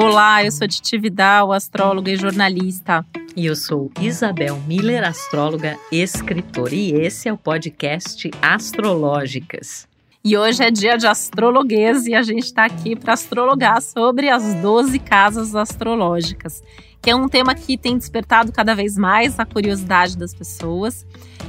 [0.00, 3.04] Olá, eu sou Titi Vidal, astróloga e jornalista.
[3.34, 6.72] E eu sou Isabel Miller, astróloga e escritora.
[6.72, 9.88] E esse é o podcast Astrológicas.
[10.22, 14.54] E hoje é dia de astrologuês e a gente está aqui para astrologar sobre as
[14.62, 16.62] 12 casas astrológicas,
[17.02, 21.04] que é um tema que tem despertado cada vez mais a curiosidade das pessoas.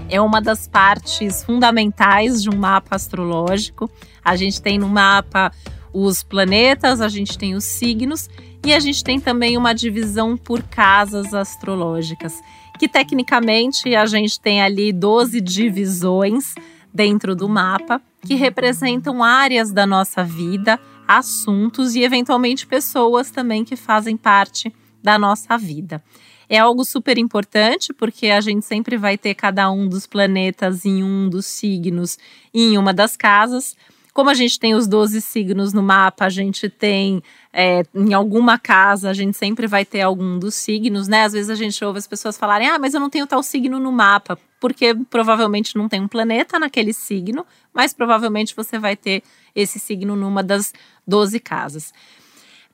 [0.09, 3.87] É uma das partes fundamentais de um mapa astrológico.
[4.25, 5.51] A gente tem no mapa
[5.93, 8.29] os planetas, a gente tem os signos
[8.65, 12.39] e a gente tem também uma divisão por casas astrológicas,
[12.77, 16.53] que tecnicamente a gente tem ali 12 divisões
[16.93, 23.75] dentro do mapa que representam áreas da nossa vida, assuntos e eventualmente pessoas também que
[23.75, 26.03] fazem parte da nossa vida.
[26.49, 31.03] É algo super importante porque a gente sempre vai ter cada um dos planetas em
[31.03, 32.17] um dos signos
[32.53, 33.75] em uma das casas.
[34.19, 37.23] Como a gente tem os 12 signos no mapa, a gente tem
[37.53, 41.23] é, em alguma casa, a gente sempre vai ter algum dos signos, né?
[41.23, 43.79] Às vezes a gente ouve as pessoas falarem, ah, mas eu não tenho tal signo
[43.79, 49.23] no mapa, porque provavelmente não tem um planeta naquele signo, mas provavelmente você vai ter
[49.55, 50.73] esse signo numa das
[51.07, 51.93] 12 casas.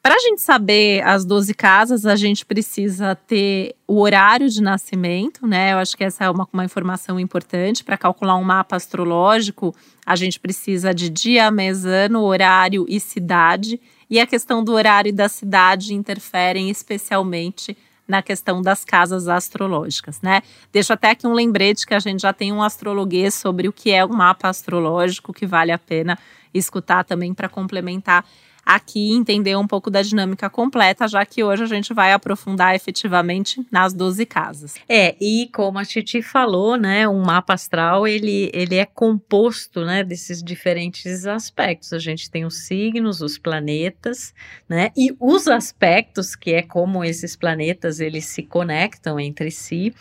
[0.05, 5.47] Para a gente saber as 12 casas, a gente precisa ter o horário de nascimento,
[5.47, 5.73] né?
[5.73, 7.83] Eu acho que essa é uma, uma informação importante.
[7.83, 13.81] Para calcular um mapa astrológico, a gente precisa de dia, mês, ano, horário e cidade.
[14.07, 17.75] E a questão do horário e da cidade interferem especialmente
[18.07, 20.43] na questão das casas astrológicas, né?
[20.71, 23.89] Deixo até aqui um lembrete que a gente já tem um astrologuês sobre o que
[23.89, 26.15] é um mapa astrológico, que vale a pena
[26.53, 28.23] escutar também para complementar
[28.65, 33.65] aqui entender um pouco da dinâmica completa, já que hoje a gente vai aprofundar efetivamente
[33.71, 34.75] nas 12 casas.
[34.89, 40.03] É, e como a Titi falou, né, um mapa astral, ele, ele é composto, né,
[40.03, 41.93] desses diferentes aspectos.
[41.93, 44.33] A gente tem os signos, os planetas,
[44.67, 49.93] né, e os aspectos, que é como esses planetas, eles se conectam entre si,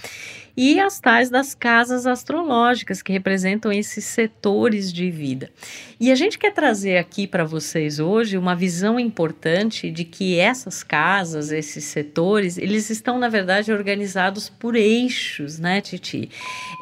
[0.56, 5.50] e as tais das casas astrológicas, que representam esses setores de vida.
[5.98, 10.82] E a gente quer trazer aqui para vocês hoje uma visão importante de que essas
[10.82, 16.31] casas, esses setores, eles estão, na verdade, organizados por eixos, né, Titi?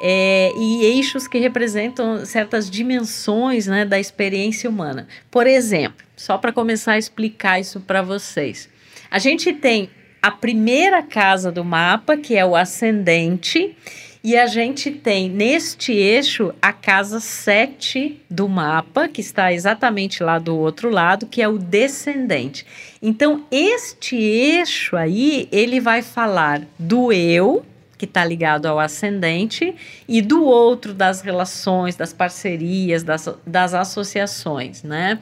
[0.03, 5.06] É, e eixos que representam certas dimensões né, da experiência humana.
[5.31, 8.69] Por exemplo, só para começar a explicar isso para vocês.
[9.10, 9.91] A gente tem
[10.22, 13.77] a primeira casa do mapa, que é o ascendente,
[14.25, 20.38] e a gente tem neste eixo a casa 7 do mapa, que está exatamente lá
[20.38, 22.65] do outro lado, que é o descendente.
[23.03, 27.65] Então, este eixo aí, ele vai falar do eu,
[27.99, 29.75] que está ligado ao ascendente,
[30.06, 35.19] e do outro das relações, das parcerias, das, das associações, né?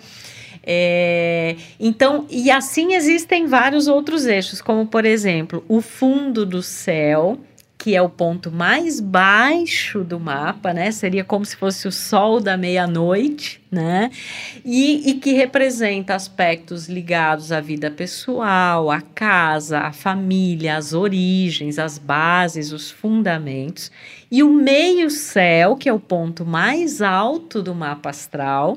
[0.63, 7.39] É, então, e assim existem vários outros eixos, como por exemplo, o fundo do céu,
[7.81, 10.91] que é o ponto mais baixo do mapa, né?
[10.91, 14.11] Seria como se fosse o sol da meia-noite, né?
[14.63, 21.79] E, e, que representa aspectos ligados à vida pessoal, à casa, à família, às origens,
[21.79, 23.91] às bases, os fundamentos.
[24.31, 28.77] E o meio-céu, que é o ponto mais alto do mapa astral,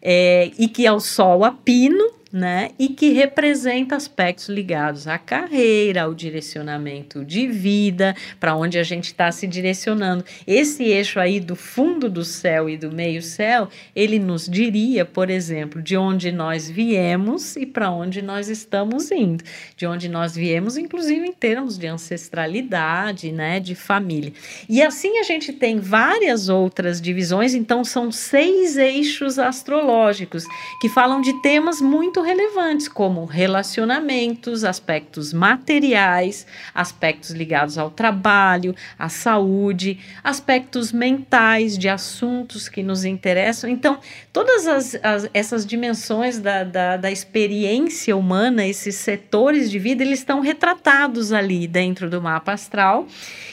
[0.00, 2.70] é, e que é o Sol a pino, né?
[2.78, 9.06] E que representa aspectos ligados à carreira, ao direcionamento de vida, para onde a gente
[9.06, 10.24] está se direcionando.
[10.46, 15.30] Esse eixo aí do fundo do céu e do meio céu, ele nos diria, por
[15.30, 19.42] exemplo, de onde nós viemos e para onde nós estamos indo.
[19.76, 23.58] De onde nós viemos, inclusive em termos de ancestralidade, né?
[23.58, 24.32] De família.
[24.68, 30.44] E assim a gente tem várias outras divisões, então são seis eixos astrológicos
[30.80, 38.74] que falam de temas muito muito relevantes, como relacionamentos, aspectos materiais, aspectos ligados ao trabalho,
[38.98, 43.70] à saúde, aspectos mentais de assuntos que nos interessam.
[43.70, 43.98] Então,
[44.32, 50.18] todas as, as, essas dimensões da, da, da experiência humana, esses setores de vida, eles
[50.18, 53.06] estão retratados ali dentro do mapa astral.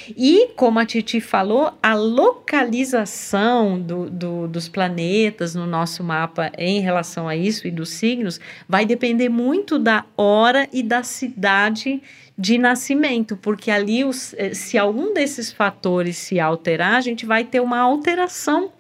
[0.10, 6.80] E, como a Titi falou, a localização do, do, dos planetas no nosso mapa em
[6.80, 12.02] relação a isso e dos signos vai depender muito da hora e da cidade
[12.38, 17.46] de nascimento, porque ali, os, eh, se algum desses fatores se alterar, a gente vai
[17.46, 18.72] ter uma alteração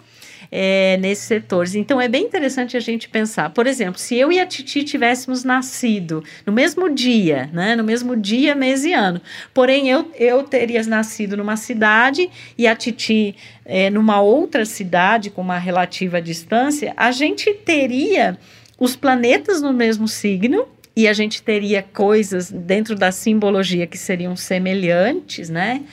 [0.51, 1.75] é, nesses setores.
[1.75, 3.50] Então é bem interessante a gente pensar.
[3.50, 8.16] Por exemplo, se eu e a Titi tivéssemos nascido no mesmo dia, né, no mesmo
[8.16, 9.22] dia, mês e ano,
[9.54, 13.36] porém eu, eu teria nascido numa cidade e a Titi
[13.66, 18.38] é, numa outra cidade com uma relativa distância, a gente teria
[18.80, 24.36] os planetas no mesmo signo e a gente teria coisas dentro da simbologia que seriam
[24.36, 25.83] semelhantes, né?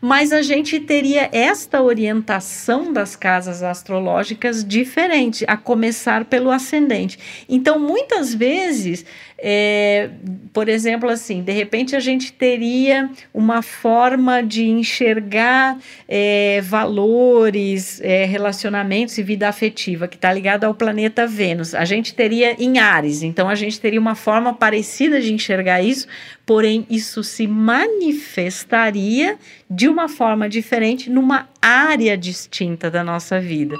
[0.00, 7.18] mas a gente teria esta orientação das casas astrológicas diferente, a começar pelo ascendente.
[7.48, 9.04] Então, muitas vezes,
[9.42, 10.10] é,
[10.52, 18.26] por exemplo, assim, de repente a gente teria uma forma de enxergar é, valores, é,
[18.26, 21.74] relacionamentos e vida afetiva que está ligado ao planeta Vênus.
[21.74, 26.06] A gente teria em Ares, então a gente teria uma forma parecida de enxergar isso,
[26.44, 29.38] porém isso se manifestaria
[29.70, 33.76] de uma forma diferente numa área distinta da nossa vida.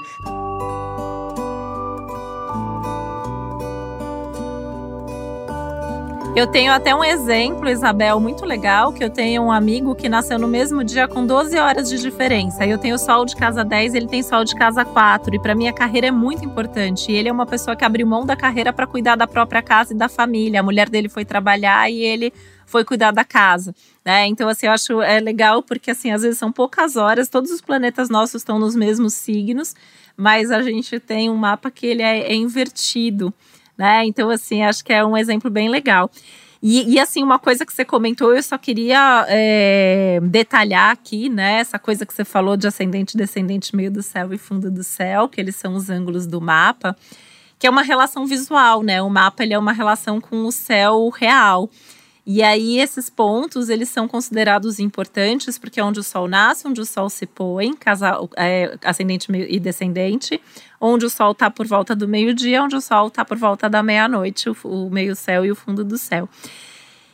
[6.33, 10.39] Eu tenho até um exemplo, Isabel, muito legal, que eu tenho um amigo que nasceu
[10.39, 12.65] no mesmo dia com 12 horas de diferença.
[12.65, 15.67] Eu tenho sol de casa 10, ele tem sol de casa 4, e para mim
[15.67, 17.11] a carreira é muito importante.
[17.11, 19.93] E ele é uma pessoa que abriu mão da carreira para cuidar da própria casa
[19.93, 20.61] e da família.
[20.61, 22.31] A mulher dele foi trabalhar e ele
[22.65, 23.75] foi cuidar da casa,
[24.05, 24.25] né?
[24.25, 27.59] Então, assim, eu acho é legal porque, assim, às vezes são poucas horas, todos os
[27.59, 29.75] planetas nossos estão nos mesmos signos,
[30.15, 33.33] mas a gente tem um mapa que ele é, é invertido,
[33.81, 34.05] né?
[34.05, 36.07] Então, assim, acho que é um exemplo bem legal.
[36.61, 41.53] E, e, assim, uma coisa que você comentou, eu só queria é, detalhar aqui, né?
[41.53, 45.27] Essa coisa que você falou de ascendente, descendente, meio do céu e fundo do céu,
[45.27, 46.95] que eles são os ângulos do mapa,
[47.57, 49.01] que é uma relação visual, né?
[49.01, 51.67] O mapa ele é uma relação com o céu real.
[52.25, 56.79] E aí esses pontos eles são considerados importantes porque é onde o Sol nasce, onde
[56.79, 60.39] o Sol se põe, casa, é, ascendente e descendente,
[60.79, 63.81] onde o Sol está por volta do meio-dia, onde o Sol está por volta da
[63.81, 66.29] meia-noite, o, o meio-céu e o fundo do céu.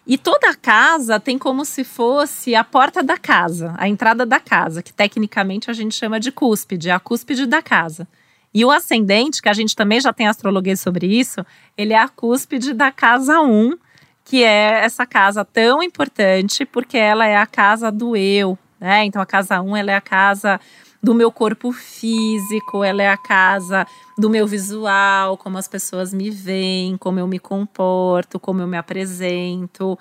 [0.06, 4.40] E toda a casa tem como se fosse a porta da casa, a entrada da
[4.40, 8.08] casa, que tecnicamente a gente chama de cúspide, a cúspide da casa.
[8.54, 11.46] E o ascendente, que a gente também já tem astrologia sobre isso,
[11.78, 13.78] ele é a cúspide da casa 1,
[14.28, 19.06] que é essa casa tão importante, porque ela é a casa do eu, né?
[19.06, 20.60] Então a casa 1 ela é a casa
[21.02, 23.88] do meu corpo físico, ela é a casa
[24.18, 28.76] do meu visual, como as pessoas me veem, como eu me comporto, como eu me
[28.76, 29.98] apresento.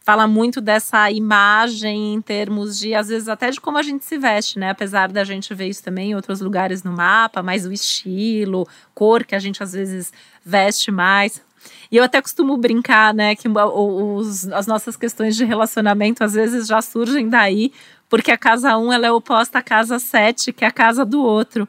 [0.00, 4.16] Fala muito dessa imagem em termos de, às vezes, até de como a gente se
[4.16, 4.70] veste, né?
[4.70, 9.22] Apesar da gente ver isso também em outros lugares no mapa, mas o estilo, cor
[9.22, 11.44] que a gente às vezes veste mais.
[11.90, 16.66] E eu até costumo brincar, né, que os, as nossas questões de relacionamento às vezes
[16.66, 17.72] já surgem daí,
[18.08, 21.22] porque a casa 1 ela é oposta à casa 7, que é a casa do
[21.22, 21.68] outro,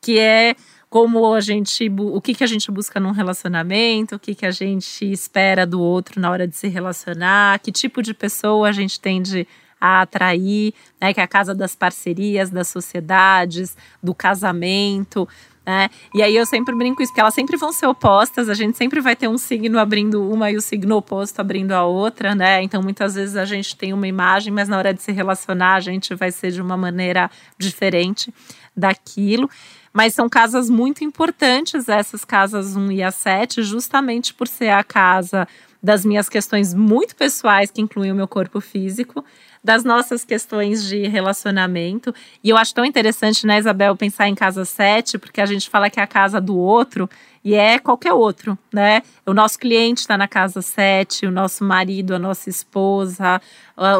[0.00, 0.54] que é
[0.90, 4.50] como a gente, o que, que a gente busca num relacionamento, o que, que a
[4.50, 8.98] gente espera do outro na hora de se relacionar, que tipo de pessoa a gente
[8.98, 9.46] tende
[9.80, 15.28] a atrair, né, que é a casa das parcerias, das sociedades, do casamento.
[15.68, 15.90] Né?
[16.14, 19.02] E aí eu sempre brinco isso, porque elas sempre vão ser opostas, a gente sempre
[19.02, 22.62] vai ter um signo abrindo uma e o signo oposto abrindo a outra, né?
[22.62, 25.80] Então muitas vezes a gente tem uma imagem, mas na hora de se relacionar a
[25.80, 28.32] gente vai ser de uma maneira diferente
[28.74, 29.50] daquilo.
[29.92, 34.82] Mas são casas muito importantes, essas casas 1 e a 7, justamente por ser a
[34.82, 35.46] casa
[35.82, 39.22] das minhas questões muito pessoais, que incluem o meu corpo físico,
[39.62, 42.14] das nossas questões de relacionamento.
[42.42, 45.90] E eu acho tão interessante, né, Isabel, pensar em casa 7, porque a gente fala
[45.90, 47.08] que é a casa do outro
[47.44, 49.02] e é qualquer outro, né?
[49.24, 53.40] O nosso cliente está na casa 7, o nosso marido, a nossa esposa,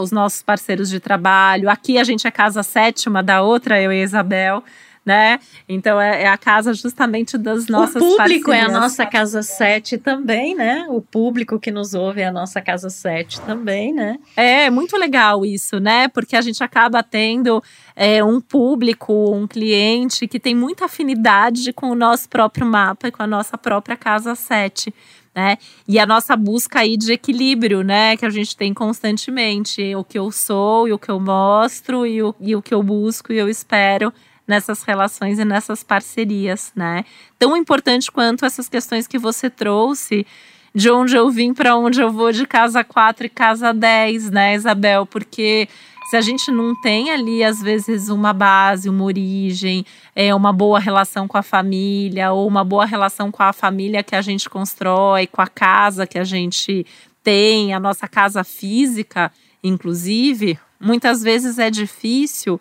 [0.00, 1.70] os nossos parceiros de trabalho.
[1.70, 4.62] Aqui a gente é casa sétima da outra, eu e a Isabel
[5.08, 5.40] né?
[5.66, 8.72] Então é, é, a casa justamente das nossas O público parcerias.
[8.72, 10.84] é a nossa casa 7 também, né?
[10.90, 14.18] O público que nos ouve é a nossa casa 7 também, né?
[14.36, 16.08] É muito legal isso, né?
[16.08, 17.62] Porque a gente acaba tendo
[17.96, 23.10] é, um público, um cliente que tem muita afinidade com o nosso próprio mapa e
[23.10, 24.92] com a nossa própria casa 7.
[25.34, 25.56] Né?
[25.86, 28.16] E a nossa busca aí de equilíbrio, né?
[28.16, 29.94] Que a gente tem constantemente.
[29.94, 32.82] O que eu sou e o que eu mostro e o, e o que eu
[32.82, 34.12] busco e eu espero
[34.48, 37.04] nessas relações e nessas parcerias, né?
[37.38, 40.26] Tão importante quanto essas questões que você trouxe
[40.74, 44.54] de onde eu vim para onde eu vou de casa 4 e casa 10, né,
[44.54, 45.04] Isabel?
[45.04, 45.68] Porque
[46.08, 49.84] se a gente não tem ali, às vezes, uma base, uma origem,
[50.16, 54.16] é, uma boa relação com a família, ou uma boa relação com a família que
[54.16, 56.86] a gente constrói, com a casa que a gente
[57.22, 59.30] tem, a nossa casa física,
[59.62, 62.58] inclusive, muitas vezes é difícil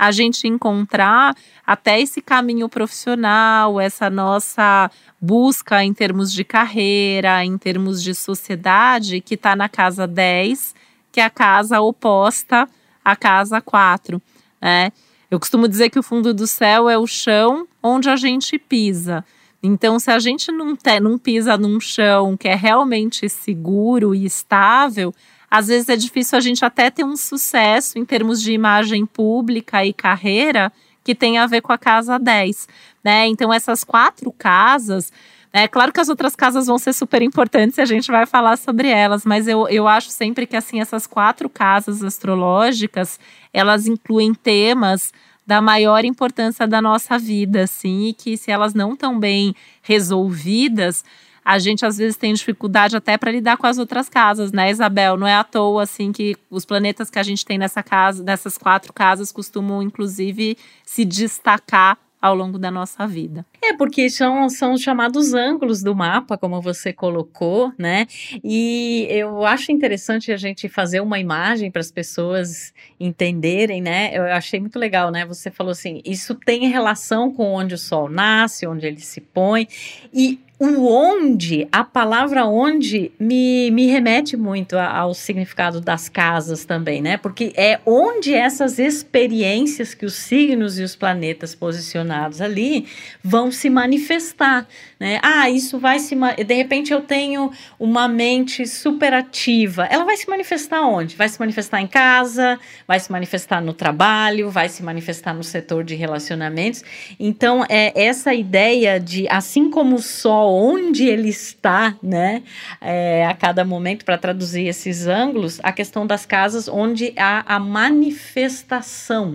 [0.00, 4.90] a gente encontrar até esse caminho profissional, essa nossa
[5.20, 10.74] busca em termos de carreira, em termos de sociedade, que está na casa 10,
[11.12, 12.66] que é a casa oposta
[13.04, 14.22] à casa 4.
[14.58, 14.90] Né?
[15.30, 19.22] Eu costumo dizer que o fundo do céu é o chão onde a gente pisa.
[19.62, 24.24] Então, se a gente não, te, não pisa num chão que é realmente seguro e
[24.24, 25.14] estável,
[25.50, 29.84] às vezes é difícil a gente até ter um sucesso em termos de imagem pública
[29.84, 32.68] e carreira que tem a ver com a casa 10.
[33.02, 33.26] Né?
[33.26, 35.12] Então, essas quatro casas.
[35.52, 38.56] É claro que as outras casas vão ser super importantes e a gente vai falar
[38.56, 43.18] sobre elas, mas eu, eu acho sempre que assim essas quatro casas astrológicas
[43.52, 45.12] elas incluem temas
[45.44, 49.52] da maior importância da nossa vida, assim, e que se elas não estão bem
[49.82, 51.04] resolvidas,
[51.50, 55.16] a gente às vezes tem dificuldade até para lidar com as outras casas, né, Isabel?
[55.16, 58.56] Não é à toa assim que os planetas que a gente tem nessa casa, nessas
[58.56, 63.44] quatro casas, costumam inclusive se destacar ao longo da nossa vida.
[63.60, 68.06] É, porque são, são os chamados ângulos do mapa, como você colocou, né?
[68.44, 74.10] E eu acho interessante a gente fazer uma imagem para as pessoas entenderem, né?
[74.12, 75.24] Eu achei muito legal, né?
[75.24, 79.66] Você falou assim: isso tem relação com onde o sol nasce, onde ele se põe,
[80.12, 87.00] e o onde, a palavra onde me, me remete muito ao significado das casas também,
[87.00, 87.16] né?
[87.16, 92.86] Porque é onde essas experiências que os signos e os planetas posicionados ali
[93.24, 94.68] vão se manifestar,
[95.00, 95.18] né?
[95.22, 99.86] Ah, isso vai se de repente eu tenho uma mente superativa.
[99.86, 101.16] Ela vai se manifestar onde?
[101.16, 105.84] Vai se manifestar em casa, vai se manifestar no trabalho, vai se manifestar no setor
[105.84, 106.84] de relacionamentos.
[107.18, 112.42] Então, é essa ideia de assim como o sol onde ele está, né,
[112.80, 117.58] é, a cada momento, para traduzir esses ângulos, a questão das casas onde há a
[117.58, 119.34] manifestação.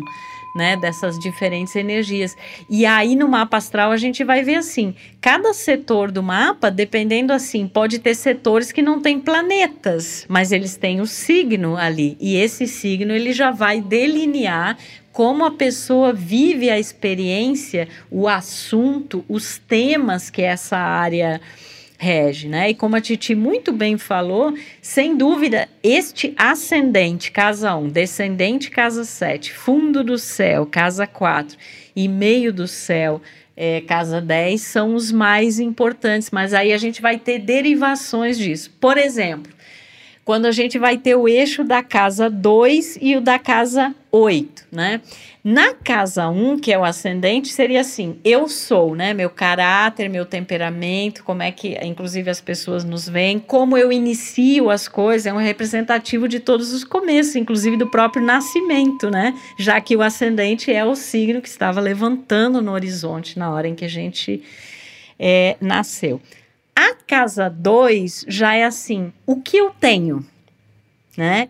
[0.58, 2.34] Né, dessas diferentes energias.
[2.70, 7.34] E aí no mapa astral a gente vai ver assim, cada setor do mapa, dependendo
[7.34, 12.38] assim, pode ter setores que não têm planetas, mas eles têm o signo ali, e
[12.38, 14.78] esse signo ele já vai delinear
[15.16, 21.40] como a pessoa vive a experiência, o assunto, os temas que essa área
[21.98, 22.72] rege, né?
[22.72, 29.06] E como a Titi muito bem falou, sem dúvida, este ascendente, casa 1, descendente, casa
[29.06, 31.58] 7, fundo do céu, casa 4
[31.96, 33.22] e meio do céu,
[33.56, 38.70] é, casa 10, são os mais importantes, mas aí a gente vai ter derivações disso.
[38.82, 39.55] Por exemplo,
[40.26, 44.66] quando a gente vai ter o eixo da casa 2 e o da casa 8,
[44.72, 45.00] né?
[45.44, 49.14] Na casa 1, um, que é o ascendente, seria assim: eu sou, né?
[49.14, 54.72] Meu caráter, meu temperamento, como é que, inclusive, as pessoas nos veem, como eu inicio
[54.72, 59.32] as coisas, é um representativo de todos os começos, inclusive do próprio nascimento, né?
[59.60, 63.76] Já que o ascendente é o signo que estava levantando no horizonte na hora em
[63.76, 64.42] que a gente
[65.20, 66.20] é, nasceu.
[66.76, 70.26] A casa 2 já é assim: o que eu tenho?
[71.18, 71.50] Né?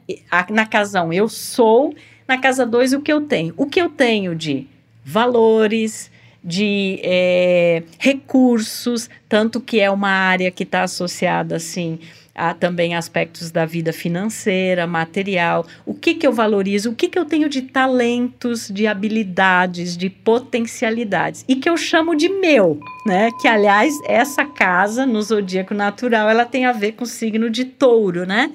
[0.49, 1.95] Na casa 1, um, eu sou.
[2.27, 3.53] Na casa 2, o que eu tenho?
[3.57, 4.67] O que eu tenho de
[5.03, 6.11] valores,
[6.43, 11.99] de é, recursos, tanto que é uma área que está associada assim
[12.35, 17.17] há também aspectos da vida financeira, material, o que, que eu valorizo, o que, que
[17.17, 23.29] eu tenho de talentos, de habilidades, de potencialidades, e que eu chamo de meu, né?
[23.41, 27.63] Que, aliás, essa casa no zodíaco natural, ela tem a ver com o signo de
[27.63, 28.51] touro, né?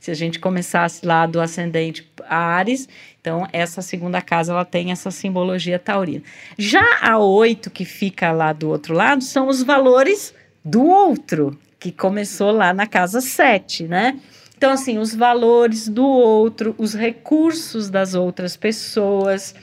[0.00, 2.86] Se a gente começasse lá do ascendente Ares,
[3.20, 6.22] então essa segunda casa ela tem essa simbologia taurina.
[6.58, 11.92] Já a oito que fica lá do outro lado são os valores do outro, que
[11.92, 14.18] começou lá na casa 7, né?
[14.56, 19.54] Então, assim, os valores do outro, os recursos das outras pessoas,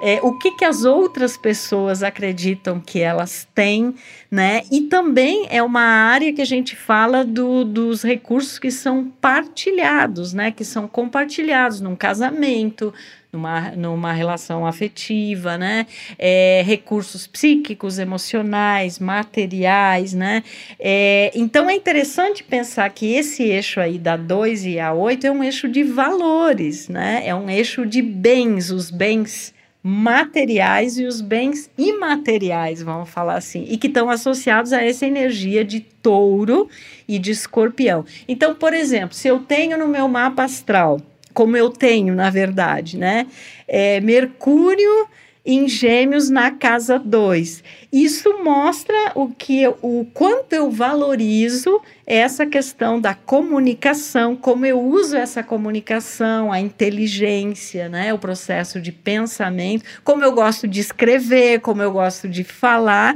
[0.00, 3.94] é, o que, que as outras pessoas acreditam que elas têm,
[4.30, 4.62] né?
[4.70, 10.32] E também é uma área que a gente fala do, dos recursos que são partilhados,
[10.32, 10.50] né?
[10.50, 12.92] Que são compartilhados num casamento,
[13.32, 15.86] numa, numa relação afetiva, né?
[16.18, 20.42] É, recursos psíquicos, emocionais, materiais, né?
[20.78, 25.30] É, então é interessante pensar que esse eixo aí da 2 e a 8 é
[25.30, 27.22] um eixo de valores, né?
[27.24, 29.55] É um eixo de bens, os bens
[29.88, 35.64] materiais e os bens imateriais, vamos falar assim, e que estão associados a essa energia
[35.64, 36.68] de touro
[37.06, 38.04] e de escorpião.
[38.26, 41.00] Então, por exemplo, se eu tenho no meu mapa astral
[41.32, 43.26] como eu tenho, na verdade, né?
[43.68, 45.06] É, Mercúrio
[45.46, 47.62] em Gêmeos na casa 2.
[47.92, 55.16] Isso mostra o que o quanto eu valorizo essa questão da comunicação, como eu uso
[55.16, 61.80] essa comunicação, a inteligência, né, o processo de pensamento, como eu gosto de escrever, como
[61.80, 63.14] eu gosto de falar,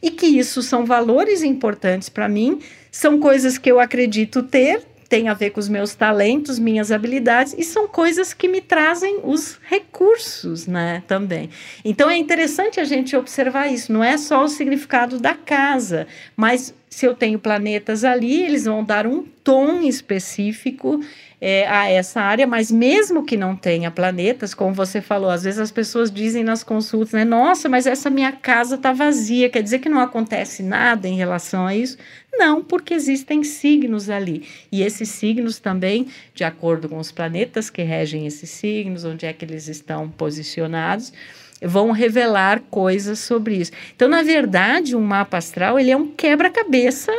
[0.00, 2.60] e que isso são valores importantes para mim,
[2.92, 4.82] são coisas que eu acredito ter,
[5.12, 9.20] tem a ver com os meus talentos, minhas habilidades e são coisas que me trazem
[9.22, 11.50] os recursos, né, também.
[11.84, 16.74] Então é interessante a gente observar isso, não é só o significado da casa, mas
[16.88, 20.98] se eu tenho planetas ali, eles vão dar um tom específico
[21.44, 25.58] é, a essa área, mas mesmo que não tenha planetas, como você falou, às vezes
[25.58, 27.24] as pessoas dizem nas consultas, né?
[27.24, 31.66] Nossa, mas essa minha casa está vazia, quer dizer que não acontece nada em relação
[31.66, 31.98] a isso?
[32.32, 34.46] Não, porque existem signos ali.
[34.70, 39.32] E esses signos também, de acordo com os planetas que regem esses signos, onde é
[39.32, 41.12] que eles estão posicionados,
[41.60, 43.72] vão revelar coisas sobre isso.
[43.96, 47.12] Então, na verdade, um mapa astral ele é um quebra-cabeça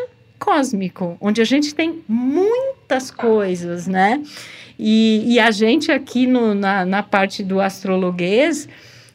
[0.43, 4.21] cósmico, onde a gente tem muitas coisas, né?
[4.77, 8.67] E, e a gente aqui no, na, na parte do astrologuês,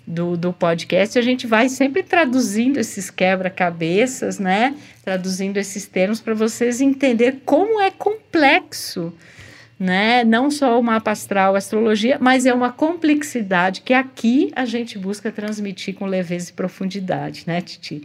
[0.07, 4.75] do, do podcast, a gente vai sempre traduzindo esses quebra-cabeças, né?
[5.05, 9.13] Traduzindo esses termos para vocês entender como é complexo,
[9.79, 10.25] né?
[10.25, 14.99] Não só o mapa astral, a astrologia, mas é uma complexidade que aqui a gente
[14.99, 18.01] busca transmitir com leveza e profundidade, né, Titi?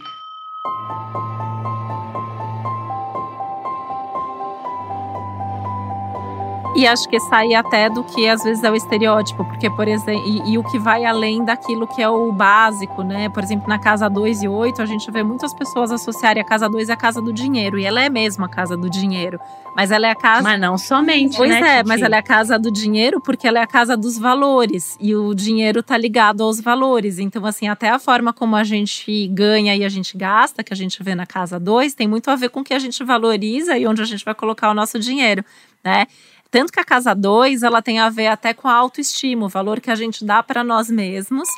[6.75, 10.23] E acho que sair até do que às vezes é o estereótipo, porque, por exemplo,
[10.25, 13.29] e, e, o que vai além daquilo que é o básico, né?
[13.29, 16.67] Por exemplo, na casa 2 e 8, a gente vê muitas pessoas associarem a casa
[16.67, 19.39] 2 à casa do dinheiro, e ela é mesmo a casa do dinheiro.
[19.75, 20.43] Mas ela é a casa.
[20.43, 21.35] Mas não somente.
[21.35, 21.87] Pois né, é, Titi?
[21.87, 24.97] mas ela é a casa do dinheiro porque ela é a casa dos valores.
[24.99, 27.17] E o dinheiro tá ligado aos valores.
[27.17, 30.75] Então, assim, até a forma como a gente ganha e a gente gasta, que a
[30.75, 33.77] gente vê na casa 2, tem muito a ver com o que a gente valoriza
[33.77, 35.43] e onde a gente vai colocar o nosso dinheiro,
[35.83, 36.05] né?
[36.53, 39.81] Tanto que a casa 2, ela tem a ver até com a autoestima, o valor
[39.81, 41.49] que a gente dá para nós mesmos.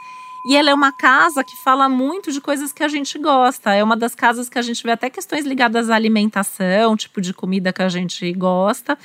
[0.47, 3.73] E ela é uma casa que fala muito de coisas que a gente gosta.
[3.73, 7.33] É uma das casas que a gente vê até questões ligadas à alimentação, tipo de
[7.33, 8.97] comida que a gente gosta.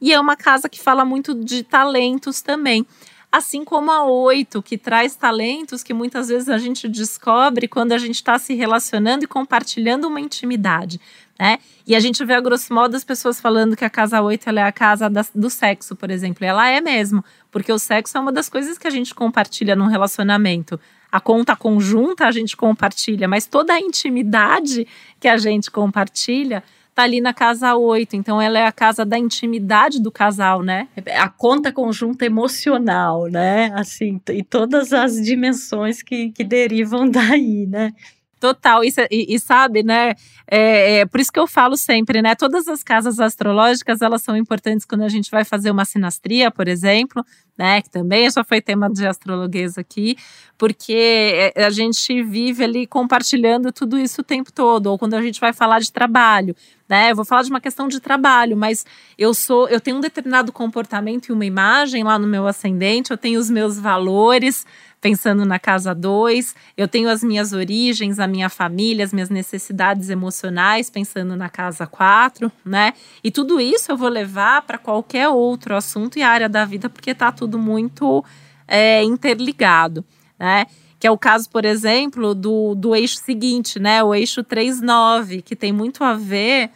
[0.00, 2.86] E é uma casa que fala muito de talentos também.
[3.36, 7.98] Assim como a oito, que traz talentos que muitas vezes a gente descobre quando a
[7.98, 11.00] gente está se relacionando e compartilhando uma intimidade
[11.38, 11.58] né?
[11.86, 14.62] E a gente vê a grosso modo as pessoas falando que a casa 8 é
[14.62, 16.44] a casa da, do sexo, por exemplo.
[16.44, 19.74] E ela é mesmo, porque o sexo é uma das coisas que a gente compartilha
[19.74, 20.78] num relacionamento.
[21.10, 24.86] A conta conjunta a gente compartilha, mas toda a intimidade
[25.20, 26.62] que a gente compartilha
[26.94, 28.16] tá ali na casa 8.
[28.16, 30.88] Então ela é a casa da intimidade do casal, né?
[31.16, 33.72] A conta conjunta emocional, né?
[33.74, 37.92] Assim, e todas as dimensões que, que derivam daí, né?
[38.44, 40.12] Total, e, e, e sabe, né?
[40.46, 42.34] É, é, por isso que eu falo sempre, né?
[42.34, 46.68] Todas as casas astrológicas elas são importantes quando a gente vai fazer uma sinastria, por
[46.68, 47.24] exemplo,
[47.56, 47.80] né?
[47.80, 50.18] Que também já foi tema de astrologuês aqui,
[50.58, 55.22] porque é, a gente vive ali compartilhando tudo isso o tempo todo, ou quando a
[55.22, 56.54] gente vai falar de trabalho,
[56.86, 57.12] né?
[57.12, 58.84] Eu vou falar de uma questão de trabalho, mas
[59.16, 63.16] eu sou, eu tenho um determinado comportamento e uma imagem lá no meu ascendente, eu
[63.16, 64.66] tenho os meus valores,
[65.04, 70.08] pensando na casa 2, eu tenho as minhas origens, a minha família, as minhas necessidades
[70.08, 72.94] emocionais, pensando na casa 4, né?
[73.22, 77.10] E tudo isso eu vou levar para qualquer outro assunto e área da vida, porque
[77.10, 78.24] está tudo muito
[78.66, 80.02] é, interligado,
[80.38, 80.64] né?
[80.98, 84.02] Que é o caso, por exemplo, do, do eixo seguinte, né?
[84.02, 86.70] O eixo 3-9, que tem muito a ver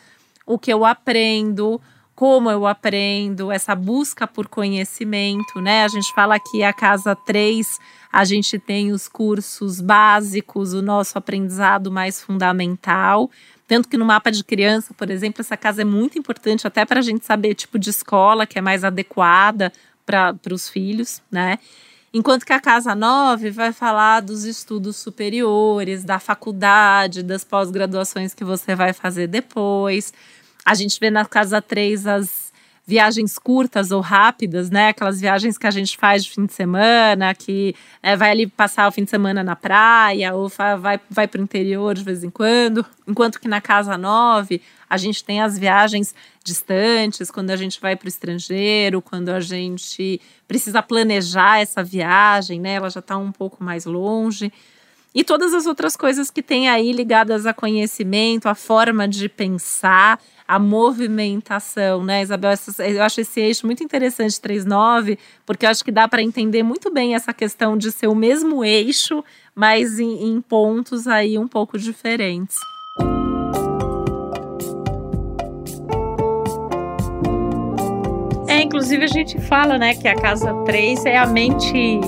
[0.44, 1.80] o que eu aprendo,
[2.14, 5.84] como eu aprendo, essa busca por conhecimento, né?
[5.84, 7.78] A gente fala que a casa 3
[8.12, 13.30] a gente tem os cursos básicos, o nosso aprendizado mais fundamental.
[13.66, 17.00] Tanto que no mapa de criança, por exemplo, essa casa é muito importante até para
[17.00, 19.72] a gente saber tipo de escola que é mais adequada
[20.06, 21.58] para os filhos, né?
[22.12, 28.42] Enquanto que a casa 9 vai falar dos estudos superiores, da faculdade, das pós-graduações que
[28.44, 30.14] você vai fazer depois.
[30.64, 32.47] A gente vê na casa 3 as
[32.88, 34.88] viagens curtas ou rápidas, né?
[34.88, 38.88] Aquelas viagens que a gente faz de fim de semana, que é, vai ali passar
[38.88, 42.30] o fim de semana na praia ou vai, vai para o interior de vez em
[42.30, 42.86] quando.
[43.06, 47.94] Enquanto que na Casa 9 a gente tem as viagens distantes, quando a gente vai
[47.94, 52.76] para o estrangeiro, quando a gente precisa planejar essa viagem, né?
[52.76, 54.50] Ela já está um pouco mais longe.
[55.14, 60.20] E todas as outras coisas que tem aí ligadas a conhecimento, a forma de pensar,
[60.46, 62.52] a movimentação, né, Isabel?
[62.78, 66.92] Eu acho esse eixo muito interessante, 3.9, porque eu acho que dá para entender muito
[66.92, 71.78] bem essa questão de ser o mesmo eixo, mas em, em pontos aí um pouco
[71.78, 72.56] diferentes.
[78.46, 82.00] É, inclusive a gente fala, né, que a casa 3 é a mente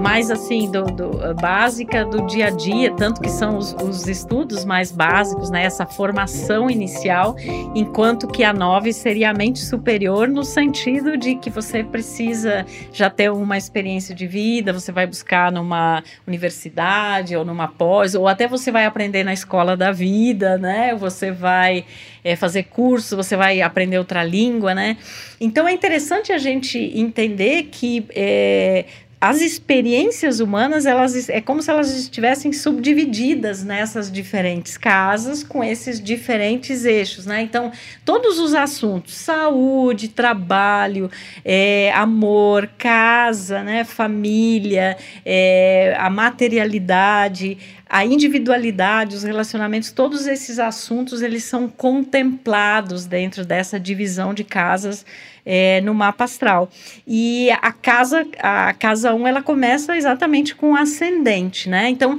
[0.00, 4.64] mais assim, do, do, básica do dia a dia, tanto que são os, os, estudos
[4.64, 5.64] mais básicos, né?
[5.64, 7.36] Essa formação inicial,
[7.74, 13.10] enquanto que a 9 seria a mente superior no sentido de que você precisa já
[13.10, 18.46] ter uma experiência de vida, você vai buscar numa universidade ou numa pós, ou até
[18.46, 20.94] você vai aprender na escola da vida, né?
[20.94, 21.84] Você vai
[22.22, 24.96] é, fazer curso, você vai aprender outra língua, né?
[25.40, 28.84] Então é interessante a gente entender que é,
[29.20, 36.00] as experiências humanas, elas é como se elas estivessem subdivididas nessas diferentes casas com esses
[36.00, 37.42] diferentes eixos, né?
[37.42, 37.72] Então,
[38.04, 41.10] todos os assuntos, saúde, trabalho,
[41.44, 47.58] é, amor, casa, né, família, é, a materialidade,
[47.90, 55.04] a individualidade, os relacionamentos, todos esses assuntos eles são contemplados dentro dessa divisão de casas
[55.50, 56.70] é, no mapa astral.
[57.06, 61.88] E a casa, a casa 1, ela começa exatamente com ascendente, né?
[61.88, 62.18] Então,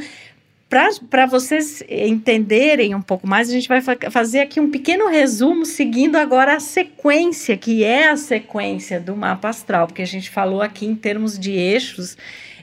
[1.10, 5.63] para vocês entenderem um pouco mais, a gente vai fa fazer aqui um pequeno resumo,
[5.63, 10.62] seguindo agora a sequência, que é a sequência do mapa astral, porque a gente falou
[10.63, 12.18] aqui em termos de eixos,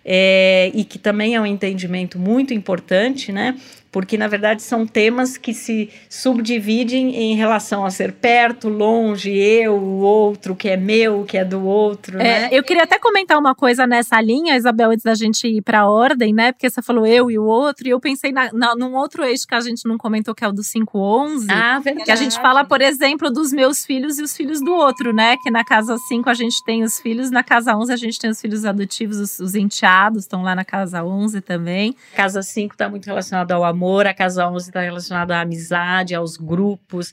[0.04, 3.56] é, e que também é um entendimento muito importante, né?
[3.96, 9.72] Porque na verdade são temas que se subdividem em relação a ser perto, longe, eu,
[9.74, 12.48] o outro, que é meu, que é do outro, é, né?
[12.52, 15.88] Eu queria até comentar uma coisa nessa linha, Isabel, antes da gente ir para a
[15.88, 16.52] ordem, né?
[16.52, 19.46] Porque você falou eu e o outro, e eu pensei na, na, num outro eixo
[19.46, 21.46] que a gente não comentou, que é o do 511.
[21.50, 22.04] Ah, verdade.
[22.04, 25.38] Que a gente fala, por exemplo, dos meus filhos e os filhos do outro, né?
[25.42, 28.28] Que na casa 5 a gente tem os filhos, na casa 11 a gente tem
[28.28, 31.96] os filhos adotivos, os, os enteados estão lá na casa 11 também.
[32.14, 36.14] Casa 5 está muito relacionado ao amor amor, a Casa 11 está relacionada à amizade,
[36.14, 37.12] aos grupos,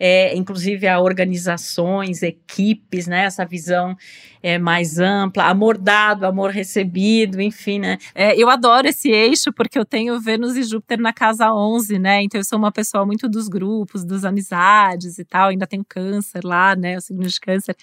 [0.00, 3.24] é, inclusive a organizações, equipes, né?
[3.24, 3.94] Essa visão
[4.42, 7.98] é, mais ampla, amor dado, amor recebido, enfim, né?
[8.14, 12.22] É, eu adoro esse eixo porque eu tenho Vênus e Júpiter na casa 11, né?
[12.22, 16.42] Então eu sou uma pessoa muito dos grupos, das amizades e tal, ainda tenho câncer
[16.42, 16.96] lá, né?
[16.96, 17.76] O signo de câncer.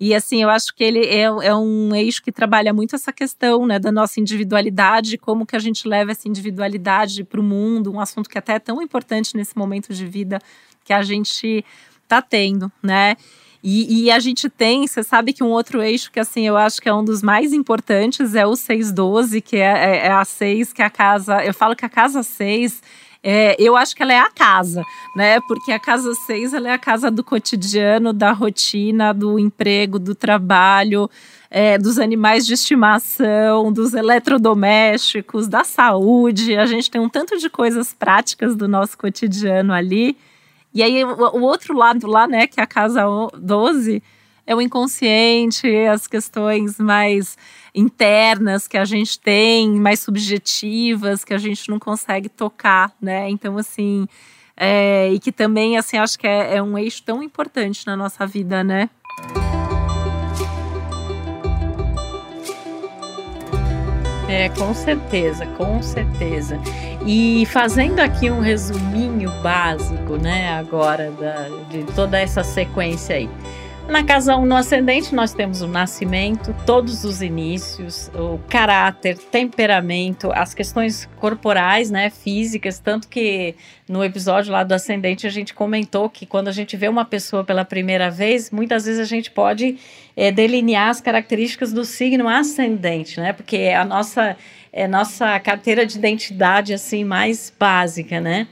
[0.00, 3.66] E assim, eu acho que ele é, é um eixo que trabalha muito essa questão
[3.66, 8.00] né, da nossa individualidade, como que a gente leva essa individualidade para o mundo, um
[8.00, 10.40] assunto que até é tão importante nesse momento de vida
[10.82, 11.62] que a gente
[12.02, 13.14] está tendo, né?
[13.62, 16.80] E, e, a gente tem, você sabe que um outro eixo que assim eu acho
[16.80, 20.72] que é um dos mais importantes é o 612, que é, é, é a 6,
[20.72, 21.44] que é a casa.
[21.44, 22.82] Eu falo que a casa 6
[23.22, 24.82] é, eu acho que ela é a casa,
[25.14, 25.40] né?
[25.40, 30.14] Porque a casa 6 ela é a casa do cotidiano, da rotina, do emprego, do
[30.14, 31.10] trabalho,
[31.50, 36.56] é, dos animais de estimação, dos eletrodomésticos, da saúde.
[36.56, 40.16] A gente tem um tanto de coisas práticas do nosso cotidiano ali.
[40.72, 43.04] E aí, o, outro lado lá, né, que é a casa
[43.36, 44.02] 12,
[44.46, 47.36] é o inconsciente, as questões mais
[47.74, 53.28] internas que a gente tem, mais subjetivas, que a gente não consegue tocar, né?
[53.30, 54.06] Então, assim,
[54.56, 58.26] é, e que também, assim, acho que é, é um eixo tão importante na nossa
[58.26, 58.90] vida, né?
[64.28, 66.56] É, com certeza, com certeza.
[67.04, 73.28] E fazendo aqui um resuminho básico, né, agora da, de toda essa sequência aí.
[73.90, 80.30] Na casa 1 no ascendente, nós temos o nascimento, todos os inícios, o caráter, temperamento,
[80.32, 83.56] as questões corporais, né, físicas, tanto que
[83.88, 87.42] no episódio lá do ascendente a gente comentou que quando a gente vê uma pessoa
[87.42, 89.76] pela primeira vez, muitas vezes a gente pode
[90.16, 94.36] é, delinear as características do signo ascendente, né, porque é a nossa,
[94.72, 98.46] é nossa carteira de identidade, assim, mais básica, né.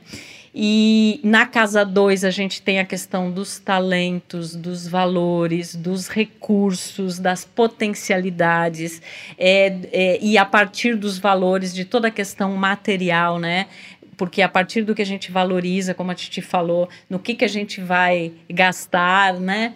[0.60, 7.20] E na casa 2 a gente tem a questão dos talentos, dos valores, dos recursos,
[7.20, 9.00] das potencialidades,
[9.38, 13.68] é, é, e a partir dos valores de toda a questão material, né?
[14.16, 17.44] Porque a partir do que a gente valoriza, como a Titi falou, no que, que
[17.44, 19.74] a gente vai gastar, né?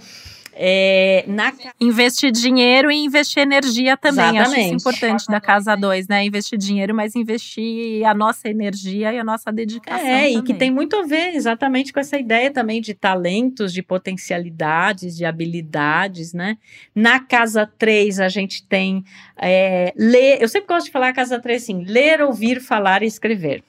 [0.55, 1.53] É, na...
[1.81, 4.37] Investir dinheiro e investir energia também.
[4.37, 4.51] Exatamente.
[4.51, 6.25] Acho isso importante da Casa 2, né?
[6.25, 10.07] Investir dinheiro, mas investir a nossa energia e a nossa dedicação.
[10.07, 10.39] É, também.
[10.39, 15.17] e que tem muito a ver exatamente com essa ideia também de talentos, de potencialidades,
[15.17, 16.59] de habilidades, né?
[16.95, 19.05] Na Casa 3, a gente tem
[19.37, 20.41] é, ler.
[20.41, 23.65] Eu sempre gosto de falar Casa 3 assim: ler, ouvir, falar e escrever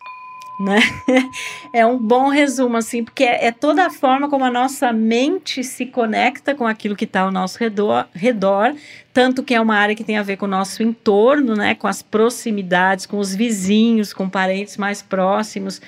[0.59, 0.79] né?
[1.73, 5.63] É um bom resumo, assim, porque é, é, toda a forma como a nossa mente
[5.63, 8.75] se conecta com aquilo que está ao nosso redor, redor,
[9.11, 11.73] tanto que é uma área que tem a ver com o nosso entorno, né?
[11.73, 15.81] Com as proximidades, com os vizinhos, com parentes mais próximos.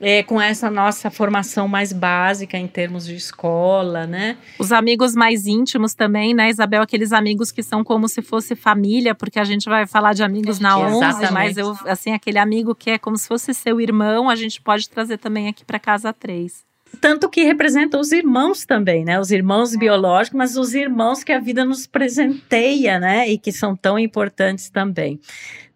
[0.00, 4.36] É, com essa nossa formação mais básica em termos de escola, né?
[4.58, 6.82] Os amigos mais íntimos também, né, Isabel?
[6.82, 10.60] Aqueles amigos que são como se fosse família, porque a gente vai falar de amigos
[10.60, 14.36] na 11, mas eu, assim, aquele amigo que é como se fosse seu irmão, a
[14.36, 16.68] gente pode trazer também aqui para casa 3
[17.02, 19.20] tanto que representa os irmãos também, né?
[19.20, 23.28] Os irmãos biológicos, mas os irmãos que a vida nos presenteia, né?
[23.28, 25.20] E que são tão importantes também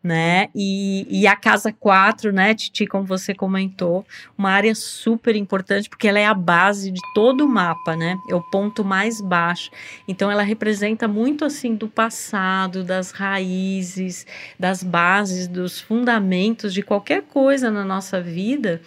[0.02, 0.48] né?
[0.54, 4.04] E, e a casa 4, né, Titi, como você comentou,
[4.36, 8.18] uma área super importante porque ela é a base de todo o mapa, né?
[8.28, 9.70] É o ponto mais baixo.
[10.08, 14.26] Então ela representa muito assim do passado, das raízes,
[14.58, 18.80] das bases, dos fundamentos de qualquer coisa na nossa vida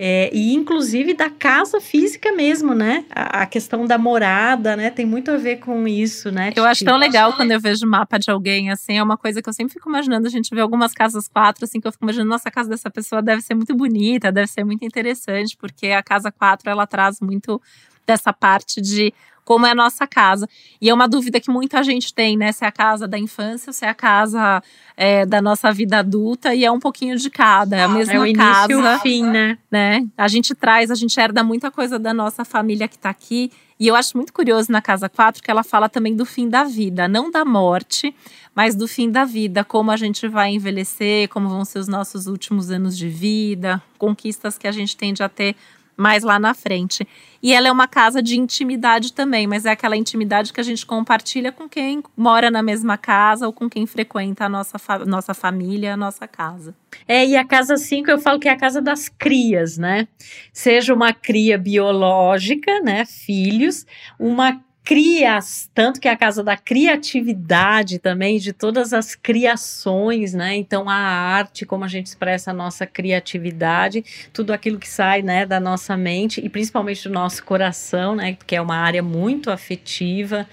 [0.00, 3.04] é, e inclusive da casa física mesmo, né?
[3.10, 4.90] A, a, questão da morada, né?
[4.90, 6.52] Tem muito a ver com isso, né?
[6.54, 9.48] Eu acho tão legal quando eu vejo mapa de alguém, assim, é uma coisa que
[9.48, 10.28] eu sempre fico imaginando.
[10.28, 12.88] A gente vê algumas casas quatro, assim, que eu fico imaginando, nossa, a casa dessa
[12.88, 17.18] pessoa deve ser muito bonita, deve ser muito interessante, porque a casa quatro, ela traz
[17.20, 17.60] muito
[18.06, 19.12] dessa parte de
[19.48, 20.46] como é a nossa casa.
[20.78, 22.52] E é uma dúvida que muita gente tem, né?
[22.52, 24.62] Se é a casa da infância se é a casa
[24.94, 27.74] é, da nossa vida adulta, e é um pouquinho de cada.
[27.74, 28.70] É a mesma é o casa.
[28.70, 29.56] E o fim, né?
[29.70, 30.06] né?
[30.18, 33.50] A gente traz, a gente herda muita coisa da nossa família que está aqui.
[33.80, 36.64] E eu acho muito curioso na Casa 4 que ela fala também do fim da
[36.64, 38.14] vida, não da morte,
[38.54, 42.26] mas do fim da vida, como a gente vai envelhecer, como vão ser os nossos
[42.26, 45.56] últimos anos de vida, conquistas que a gente tende a ter
[45.98, 47.06] mais lá na frente.
[47.42, 50.86] E ela é uma casa de intimidade também, mas é aquela intimidade que a gente
[50.86, 55.34] compartilha com quem mora na mesma casa ou com quem frequenta a nossa, fa nossa
[55.34, 56.74] família, a nossa casa.
[57.06, 60.06] É, e a casa 5 eu falo que é a casa das crias, né?
[60.52, 63.04] Seja uma cria biológica, né?
[63.04, 63.84] Filhos,
[64.18, 70.56] uma crias, tanto que é a casa da criatividade também, de todas as criações, né?
[70.56, 75.44] Então a arte, como a gente expressa a nossa criatividade, tudo aquilo que sai, né,
[75.44, 80.48] da nossa mente e principalmente do nosso coração, né, que é uma área muito afetiva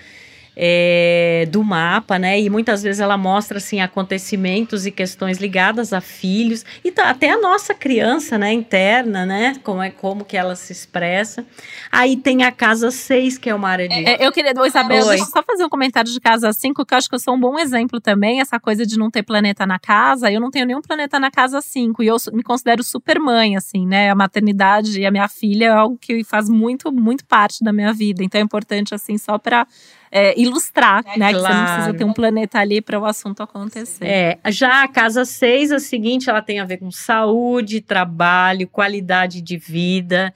[0.55, 2.39] é, do mapa, né?
[2.39, 7.31] E muitas vezes ela mostra assim acontecimentos e questões ligadas a filhos e tá, até
[7.31, 9.55] a nossa criança, né, interna, né?
[9.63, 11.45] Como é como que ela se expressa.
[11.91, 15.09] Aí tem a casa 6, que é uma área de é, Eu queria, Isabel, Oi.
[15.09, 17.35] deixa eu só fazer um comentário de casa 5, que eu acho que eu sou
[17.35, 20.31] um bom exemplo também, essa coisa de não ter planeta na casa.
[20.31, 23.85] Eu não tenho nenhum planeta na casa 5 e eu me considero super mãe, assim,
[23.85, 24.09] né?
[24.09, 27.93] A maternidade e a minha filha é algo que faz muito, muito parte da minha
[27.93, 28.23] vida.
[28.23, 29.67] Então é importante assim só para
[30.15, 31.33] é, ilustrar, é, né?
[31.33, 31.35] Claro.
[31.35, 34.05] Que você não precisa ter um planeta ali para o assunto acontecer.
[34.05, 39.41] É, já a casa 6, a seguinte, ela tem a ver com saúde, trabalho, qualidade
[39.41, 40.33] de vida,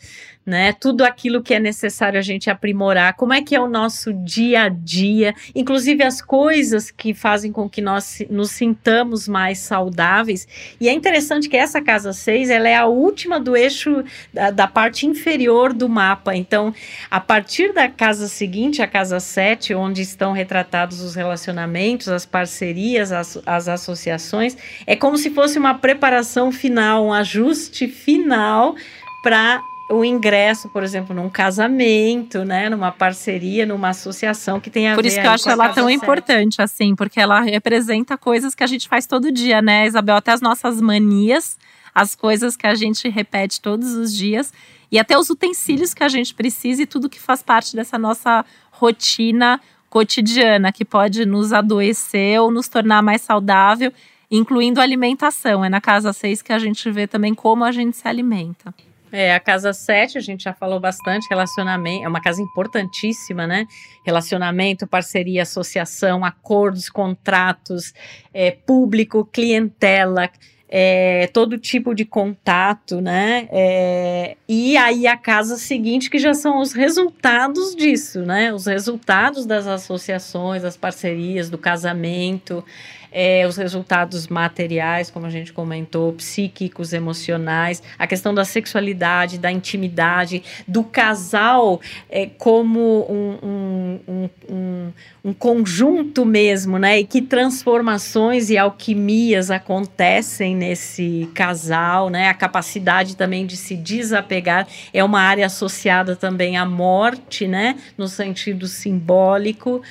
[0.49, 0.73] né?
[0.73, 4.63] Tudo aquilo que é necessário a gente aprimorar, como é que é o nosso dia
[4.63, 10.47] a dia, inclusive as coisas que fazem com que nós nos sintamos mais saudáveis.
[10.81, 14.67] E é interessante que essa casa 6, ela é a última do eixo da, da
[14.67, 16.35] parte inferior do mapa.
[16.35, 16.73] Então,
[17.11, 23.11] a partir da casa seguinte, a casa 7, onde estão retratados os relacionamentos, as parcerias,
[23.11, 24.57] as, as associações,
[24.87, 28.75] é como se fosse uma preparação final, um ajuste final
[29.21, 34.93] para o ingresso, por exemplo, num casamento, né, numa parceria, numa associação que tem a
[34.93, 35.91] Por ver isso que eu acho ela tão certa.
[36.05, 40.15] importante, assim, porque ela representa coisas que a gente faz todo dia, né, Isabel?
[40.15, 41.57] Até as nossas manias,
[41.93, 44.53] as coisas que a gente repete todos os dias
[44.91, 48.45] e até os utensílios que a gente precisa e tudo que faz parte dessa nossa
[48.71, 53.91] rotina cotidiana, que pode nos adoecer ou nos tornar mais saudável,
[54.29, 55.65] incluindo a alimentação.
[55.65, 58.71] É na casa 6 que a gente vê também como a gente se alimenta.
[59.11, 63.65] É, a casa 7, a gente já falou bastante, relacionamento, é uma casa importantíssima, né?
[64.05, 67.93] Relacionamento, parceria, associação, acordos, contratos,
[68.33, 70.29] é, público, clientela,
[70.71, 73.47] é, todo tipo de contato, né?
[73.51, 78.53] É, e aí a casa seguinte, que já são os resultados disso, né?
[78.53, 82.63] Os resultados das associações, das parcerias, do casamento
[83.11, 89.51] é, os resultados materiais, como a gente comentou, psíquicos, emocionais, a questão da sexualidade, da
[89.51, 94.93] intimidade, do casal é, como um, um, um,
[95.23, 96.99] um conjunto mesmo, né?
[96.99, 102.29] E que transformações e alquimias acontecem nesse casal, né?
[102.29, 107.75] A capacidade também de se desapegar é uma área associada também à morte, né?
[107.97, 109.81] No sentido simbólico.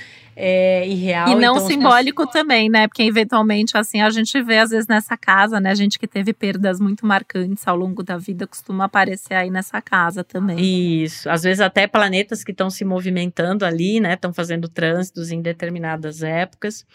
[0.41, 1.31] É, e real.
[1.31, 2.87] E não então, simbólico também, né?
[2.87, 5.73] Porque eventualmente, assim, a gente vê às vezes nessa casa, né?
[5.73, 9.83] A gente que teve perdas muito marcantes ao longo da vida costuma aparecer aí nessa
[9.83, 10.61] casa também.
[10.61, 11.29] Isso.
[11.29, 14.15] Às vezes até planetas que estão se movimentando ali, né?
[14.15, 16.87] Estão fazendo trânsitos em determinadas épocas.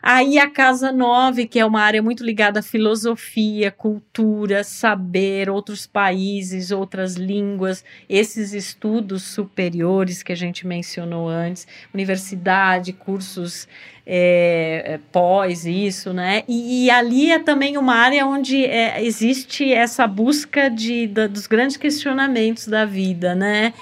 [0.00, 5.84] Aí a casa 9, que é uma área muito ligada à filosofia, cultura, saber, outros
[5.84, 13.66] países, outras línguas, esses estudos superiores que a gente mencionou antes, universidade de cursos
[14.06, 16.42] é, é, pós isso, né?
[16.46, 21.46] E, e, ali é também uma área onde é, existe essa busca de, da, dos
[21.46, 23.72] grandes questionamentos da vida, né?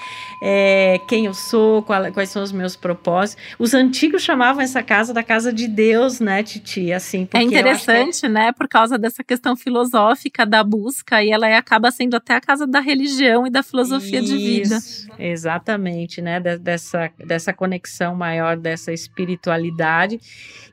[0.45, 3.43] É, quem eu sou, qual, quais são os meus propósitos.
[3.59, 6.93] Os antigos chamavam essa casa da casa de Deus, né, Titi?
[6.93, 8.53] Assim, é interessante, né?
[8.53, 12.81] Por causa dessa questão filosófica da busca, e ela acaba sendo até a casa da
[12.81, 14.79] religião e da filosofia isso, de vida.
[15.19, 16.41] Exatamente, né?
[16.41, 20.21] dessa, dessa conexão maior, dessa espiritualidade cidade.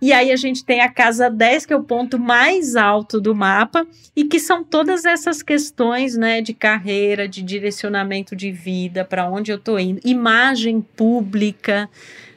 [0.02, 3.36] E aí a gente tem a casa 10, que é o ponto mais alto do
[3.36, 9.30] mapa, e que são todas essas questões, né, de carreira, de direcionamento de vida, para
[9.30, 11.90] onde eu estou indo, imagem pública,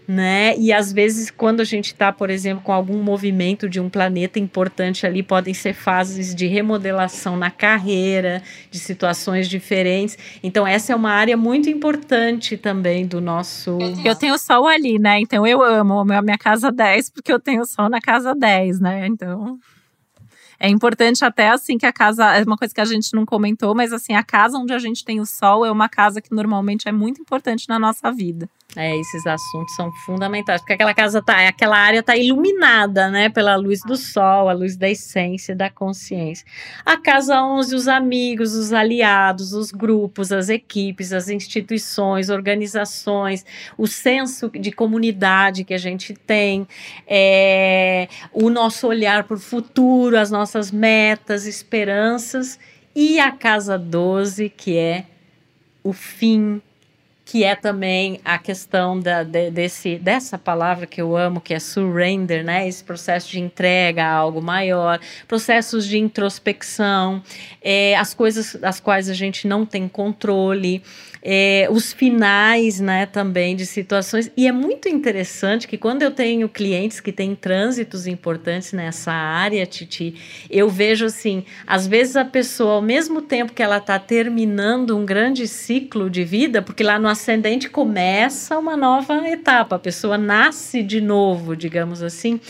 [0.06, 0.56] né?
[0.58, 4.38] E às vezes, quando a gente está, por exemplo, com algum movimento de um planeta
[4.38, 10.18] importante ali, podem ser fases de remodelação na carreira, de situações diferentes.
[10.42, 13.78] Então, essa é uma área muito importante também do nosso.
[14.04, 15.20] Eu tenho sol ali, né?
[15.20, 19.06] Então, eu amo a minha casa 10, porque eu tenho sol na casa 10, né?
[19.06, 19.58] Então.
[20.62, 23.74] É importante até assim que a casa, é uma coisa que a gente não comentou,
[23.74, 26.88] mas assim, a casa onde a gente tem o sol é uma casa que normalmente
[26.88, 28.48] é muito importante na nossa vida.
[28.74, 33.54] É, esses assuntos são fundamentais, porque aquela casa tá, aquela área tá iluminada, né, pela
[33.54, 36.46] luz do sol, a luz da essência, da consciência.
[36.86, 43.44] A casa 11, os amigos, os aliados, os grupos, as equipes, as instituições, organizações,
[43.76, 46.66] o senso de comunidade que a gente tem,
[47.06, 52.58] é, o nosso olhar para o futuro, as nossas metas, esperanças,
[52.94, 55.06] e a casa 12, que é
[55.82, 56.60] o fim
[57.32, 61.58] que é também a questão da, de, desse, dessa palavra que eu amo, que é
[61.58, 62.68] surrender, né?
[62.68, 67.22] Esse processo de entrega a algo maior, processos de introspecção,
[67.62, 70.82] é, as coisas das quais a gente não tem controle
[71.22, 74.30] é, os finais, né, também de situações.
[74.36, 79.64] E é muito interessante que quando eu tenho clientes que têm trânsitos importantes nessa área,
[79.64, 80.16] Titi,
[80.50, 85.06] eu vejo assim, às vezes a pessoa, ao mesmo tempo que ela está terminando um
[85.06, 90.82] grande ciclo de vida, porque lá no ascendente começa uma nova etapa, a pessoa nasce
[90.82, 92.40] de novo, digamos assim.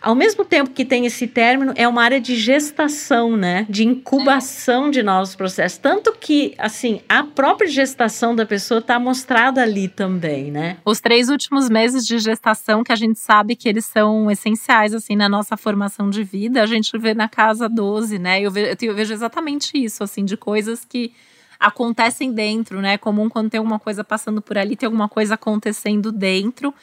[0.00, 3.66] Ao mesmo tempo que tem esse término, é uma área de gestação, né?
[3.68, 5.78] De incubação de novos processos.
[5.78, 10.76] Tanto que, assim, a própria gestação da pessoa está mostrada ali também, né?
[10.84, 15.16] Os três últimos meses de gestação, que a gente sabe que eles são essenciais, assim,
[15.16, 18.40] na nossa formação de vida, a gente vê na casa 12, né?
[18.40, 21.12] Eu vejo, eu vejo exatamente isso, assim, de coisas que
[21.58, 22.94] acontecem dentro, né?
[22.94, 26.74] É comum quando tem alguma coisa passando por ali, tem alguma coisa acontecendo dentro.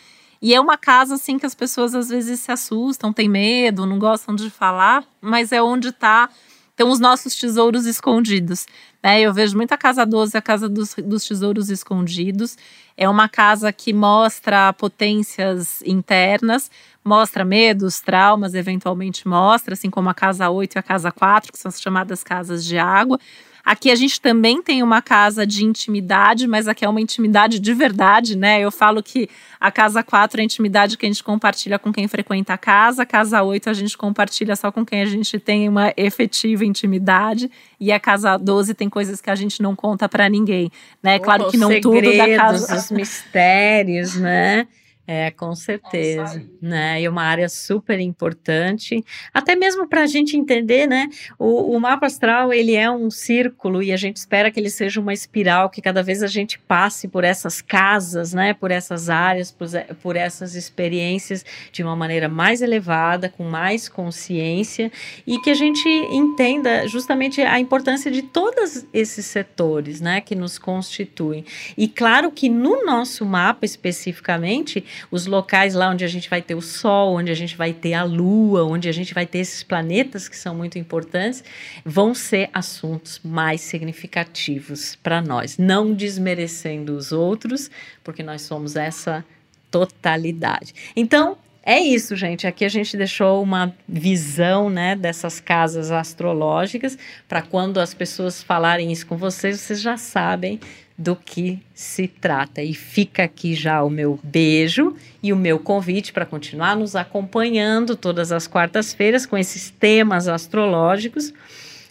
[0.42, 3.98] E é uma casa assim que as pessoas às vezes se assustam, têm medo, não
[3.98, 6.30] gostam de falar, mas é onde tá
[6.74, 8.66] estão os nossos tesouros escondidos.
[9.02, 9.22] Né?
[9.22, 12.58] Eu vejo muita casa 12, a casa dos, dos tesouros escondidos.
[12.98, 16.70] É uma casa que mostra potências internas,
[17.04, 21.60] mostra medos, traumas, eventualmente mostra, assim como a casa 8 e a casa 4, que
[21.60, 23.20] são as chamadas casas de água.
[23.66, 27.74] Aqui a gente também tem uma casa de intimidade, mas aqui é uma intimidade de
[27.74, 28.60] verdade, né?
[28.60, 32.06] Eu falo que a casa 4 é a intimidade que a gente compartilha com quem
[32.10, 35.70] frequenta a casa, a casa 8 a gente compartilha só com quem a gente tem
[35.70, 37.50] uma efetiva intimidade,
[37.80, 40.70] e a casa 12 tem coisas que a gente não conta para ninguém,
[41.02, 41.18] né?
[41.20, 42.76] Claro que não tudo da casa.
[42.76, 44.68] Os mistérios, né?
[45.06, 47.02] É, com certeza, né?
[47.02, 51.10] E uma área super importante, até mesmo para a gente entender, né?
[51.38, 55.02] O, o, mapa astral ele é um círculo e a gente espera que ele seja
[55.02, 58.54] uma espiral, que cada vez a gente passe por essas casas, né?
[58.54, 59.68] Por essas áreas, por,
[60.02, 64.90] por essas experiências de uma maneira mais elevada, com mais consciência
[65.28, 70.22] e que a gente entenda justamente a importância de todos esses setores, né?
[70.22, 71.44] Que nos constituem.
[71.78, 76.56] E claro que no nosso mapa especificamente os locais lá onde a gente vai ter
[76.56, 79.64] o Sol, onde a gente vai ter a Lua, onde a gente vai ter esses
[79.64, 81.44] planetas que são muito importantes,
[81.86, 87.70] vão ser assuntos mais significativos para nós, não desmerecendo os outros,
[88.04, 89.24] porque nós somos essa
[89.70, 90.74] totalidade.
[90.96, 92.46] Então, é isso, gente.
[92.46, 98.92] Aqui a gente deixou uma visão, né, dessas casas astrológicas para quando as pessoas falarem
[98.92, 100.60] isso com vocês, vocês já sabem
[100.98, 102.62] do que se trata.
[102.62, 107.96] E fica aqui já o meu beijo e o meu convite para continuar nos acompanhando
[107.96, 111.34] todas as quartas-feiras com esses temas astrológicos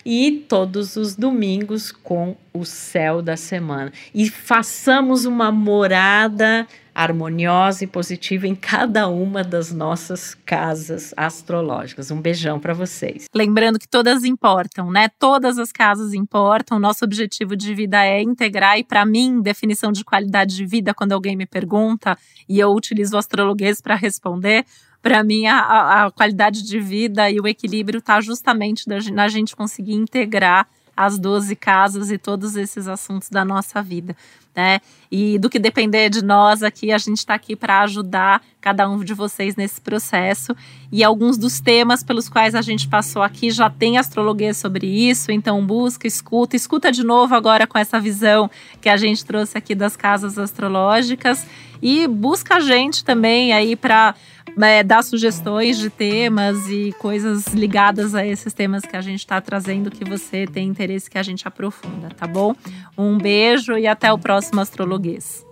[0.05, 3.93] e todos os domingos com o céu da semana.
[4.15, 12.11] E façamos uma morada harmoniosa e positiva em cada uma das nossas casas astrológicas.
[12.11, 13.27] Um beijão para vocês.
[13.35, 15.09] Lembrando que todas importam, né?
[15.19, 16.79] Todas as casas importam.
[16.79, 21.13] Nosso objetivo de vida é integrar e para mim, definição de qualidade de vida quando
[21.13, 22.17] alguém me pergunta
[22.49, 24.65] e eu utilizo o astrologuês para responder,
[25.03, 29.95] para mim, a, a, qualidade de vida e o equilíbrio está justamente na gente conseguir
[29.95, 34.17] integrar as 12 casas e todos esses assuntos da nossa vida,
[34.55, 34.81] né?
[35.11, 39.05] E do que depender de nós aqui, a gente está aqui para ajudar cada um
[39.05, 40.57] de vocês nesse processo.
[40.91, 45.31] E alguns dos temas pelos quais a gente passou aqui já tem astrologia sobre isso,
[45.31, 48.51] então busca, escuta, escuta de novo agora com essa visão
[48.81, 51.45] que a gente trouxe aqui das casas astrológicas
[51.83, 54.15] e busca a gente também aí para
[54.61, 59.41] é, dar sugestões de temas e coisas ligadas a esses temas que a gente está
[59.41, 62.55] trazendo que você tem interesse que a gente aprofunda, tá bom?
[62.97, 65.52] Um beijo e até o próximo Astrologuês.